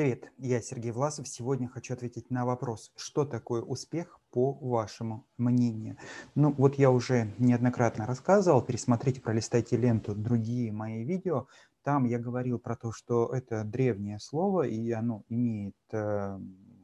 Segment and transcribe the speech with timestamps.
[0.00, 1.28] Привет, я Сергей Власов.
[1.28, 5.98] Сегодня хочу ответить на вопрос, что такое успех по вашему мнению.
[6.34, 11.48] Ну вот я уже неоднократно рассказывал, пересмотрите, пролистайте ленту другие мои видео.
[11.82, 16.38] Там я говорил про то, что это древнее слово, и оно имеет э,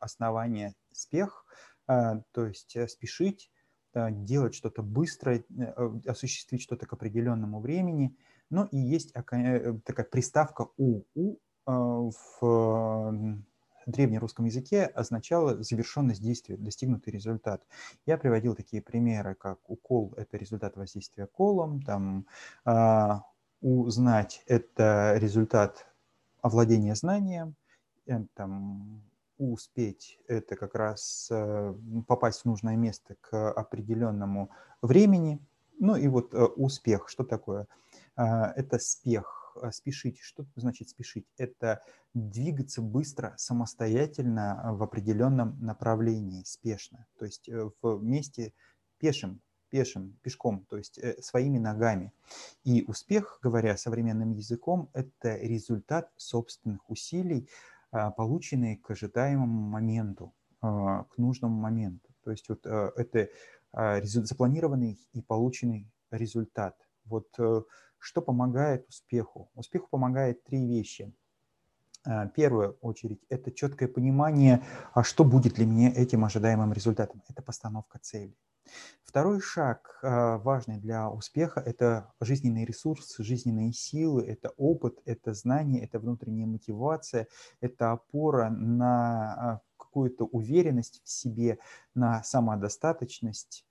[0.00, 1.46] основание спех,
[1.88, 3.50] э, то есть э, спешить,
[3.94, 5.42] э, делать что-то быстро, э,
[6.06, 8.14] осуществить что-то к определенному времени.
[8.50, 11.04] Ну и есть э, такая приставка «у».
[11.14, 11.38] «У»
[11.68, 13.38] в
[13.86, 17.62] древнерусском языке означало завершенность действия, достигнутый результат.
[18.06, 22.26] Я приводил такие примеры, как укол– это результат воздействия колом, там,
[22.64, 23.24] а,
[23.60, 25.86] узнать– это результат
[26.40, 27.54] овладения знанием,
[28.06, 29.02] э, там,
[29.38, 31.74] успеть– это как раз э,
[32.06, 34.50] попасть в нужное место к определенному
[34.82, 35.40] времени.
[35.78, 37.66] Ну и вот э, успех, что такое?
[38.16, 40.18] Это спех, спешить.
[40.20, 41.26] Что значит спешить?
[41.36, 41.82] Это
[42.14, 47.06] двигаться быстро, самостоятельно а, в определенном направлении, спешно.
[47.18, 48.52] То есть э, вместе
[48.98, 52.12] пешим, пешим, пешком, то есть э, своими ногами.
[52.64, 57.48] И успех, говоря современным языком, это результат собственных усилий,
[57.90, 62.08] а, полученные к ожидаемому моменту, к нужному моменту.
[62.24, 63.28] То есть вот э, это
[64.02, 66.87] запланированный и полученный результат.
[67.08, 67.28] Вот
[67.98, 69.50] что помогает успеху?
[69.54, 71.12] Успеху помогает три вещи.
[72.04, 74.64] В первую очередь, это четкое понимание,
[74.94, 77.22] а что будет для меня этим ожидаемым результатом.
[77.28, 78.34] Это постановка цели.
[79.02, 85.82] Второй шаг, а, важный для успеха, это жизненный ресурс, жизненные силы, это опыт, это знание,
[85.82, 87.26] это внутренняя мотивация,
[87.60, 91.58] это опора на какую-то уверенность в себе,
[91.94, 93.67] на самодостаточность, Э,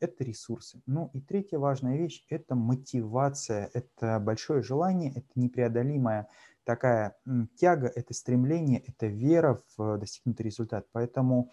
[0.00, 0.80] это ресурсы.
[0.86, 6.28] Ну и третья важная вещь– это мотивация, это большое желание, это непреодолимая
[6.64, 7.16] такая
[7.56, 10.86] тяга, это стремление, это вера в достигнутый результат.
[10.92, 11.50] Поэтому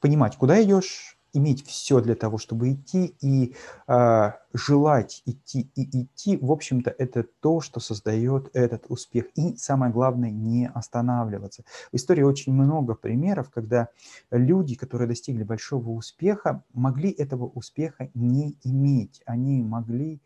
[0.00, 3.54] понимать, куда идешь, иметь все для того, чтобы идти, и
[3.86, 9.26] э, желать идти и идти, в общем-то, это то, что создает этот успех.
[9.34, 11.64] И самое главное, не останавливаться.
[11.92, 13.88] В истории очень много примеров, когда
[14.30, 19.22] люди, которые достигли большого успеха, могли этого успеха не иметь.
[19.26, 20.20] Они могли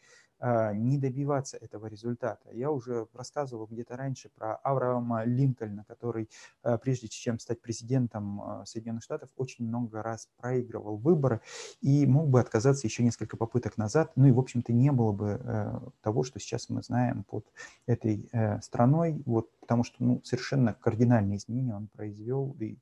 [0.75, 2.51] не добиваться этого результата.
[2.53, 6.29] Я уже рассказывал где-то раньше про Авраама Линкольна, который,
[6.63, 11.41] а, прежде чем стать президентом а, Соединенных Штатов, очень много раз проигрывал выборы
[11.81, 14.13] и мог бы отказаться еще несколько попыток назад.
[14.17, 17.47] Ну и, в общем-то, не было бы того, что сейчас мы знаем под
[17.87, 18.31] этой
[18.63, 22.79] страной, вот, потому что ну, совершенно кардинальные изменения он произвел, и а,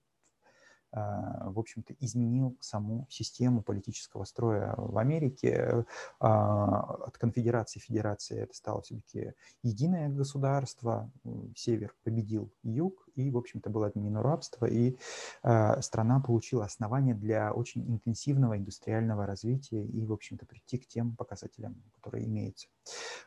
[0.92, 5.86] в общем-то, изменил саму систему политического строя в Америке.
[6.20, 9.32] А, от конфедерации федерации это стало все-таки
[9.62, 11.10] единое государство.
[11.56, 14.96] Север победил юг, и, в общем-то, было отменено рабство, и
[15.42, 21.16] а, страна получила основания для очень интенсивного индустриального развития и, в общем-то, прийти к тем
[21.16, 22.68] показателям, которые имеются.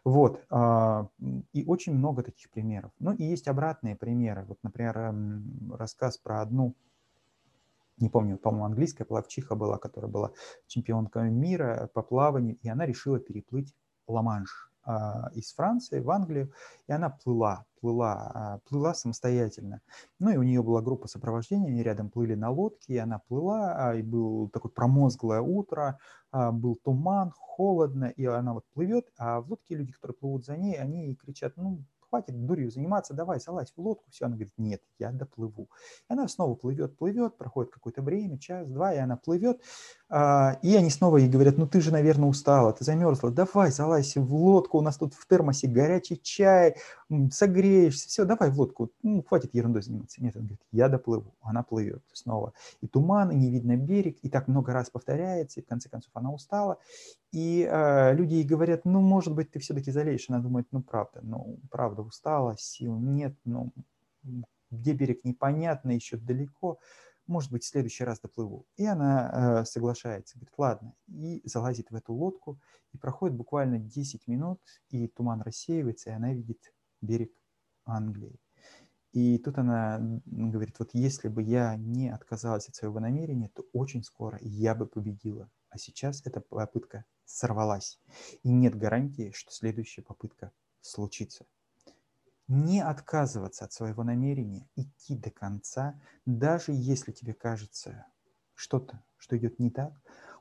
[0.04, 0.42] Вот.
[1.54, 2.92] И очень много таких примеров.
[3.00, 4.46] Ну и есть обратные примеры.
[4.48, 5.16] Вот, например,
[5.72, 6.76] рассказ про одну
[7.98, 10.32] не помню, по-моему, английская плавчиха была, которая была
[10.68, 13.74] чемпионкой мира по плаванию, и она решила переплыть
[14.08, 16.52] Ла-Манш а, из Франции в Англию,
[16.88, 19.82] и она плыла, плыла, а, плыла самостоятельно.
[20.20, 23.90] Ну и у нее была группа сопровождения, они рядом плыли на лодке, и она плыла,
[23.90, 25.98] а, и был такое промозглое утро,
[26.32, 30.76] был туман, холодно, и она вот плывет, а в лодке люди, которые плывут за ней,
[30.76, 31.82] они кричат, ну,
[32.16, 34.06] хватит дурью заниматься, давай, залазь в лодку.
[34.10, 35.70] Все, она говорит, нет, я доплыву.
[36.10, 39.60] И она снова плывет, плывет, проходит какое-то время, час, два, и она плывет.
[40.08, 44.16] А, и они снова ей говорят, ну ты же, наверное, устала, ты замерзла, давай, залазь
[44.16, 46.78] в лодку, у нас тут в термосе горячий чай,
[47.32, 50.24] согреешься, все, давай в лодку, ну, хватит ерундой заниматься.
[50.24, 51.36] Нет, она говорит, я доплыву.
[51.42, 52.54] Она плывет снова.
[52.82, 56.12] И туман, и не видно берег, и так много раз повторяется, и в конце концов
[56.14, 56.78] она устала.
[57.36, 60.30] И э, люди ей говорят, ну, может быть, ты все-таки залезешь.
[60.30, 63.74] Она думает, ну, правда, ну, правда, устала, сил нет, ну,
[64.72, 66.80] где берег непонятно, еще далеко
[67.28, 68.66] может быть, в следующий раз доплыву.
[68.78, 72.60] И она э, соглашается, говорит, ладно, и залазит в эту лодку,
[72.94, 77.32] и проходит буквально 10 минут, и туман рассеивается, и она видит берег
[77.86, 78.40] Англии.
[79.16, 84.04] И тут она говорит, вот если бы я не отказалась от своего намерения, то очень
[84.04, 85.50] скоро я бы победила.
[85.70, 87.98] А сейчас эта попытка сорвалась.
[88.44, 90.52] И нет гарантии, что следующая попытка
[90.82, 91.46] случится
[92.50, 98.06] не отказываться от своего намерения, идти до конца, даже если тебе кажется
[98.54, 99.94] что-то, что идет не так.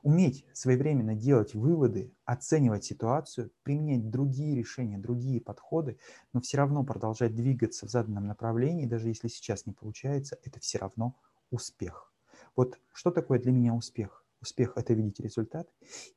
[0.05, 5.97] Уметь своевременно делать выводы, оценивать ситуацию, применять другие решения, другие подходы,
[6.31, 10.77] но все равно продолжать двигаться в заданном направлении, даже если сейчас не получается, это все
[10.77, 11.19] равно
[11.49, 12.13] успех.
[12.55, 14.23] Вот что такое для меня успех?
[14.41, 15.67] Успех– это видеть результат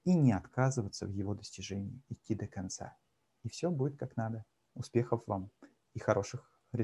[0.05, 2.95] и не отказываться в его достижении, идти до конца.
[3.43, 4.45] И все будет как надо.
[4.75, 5.51] Успехов вам
[5.95, 6.58] и хороших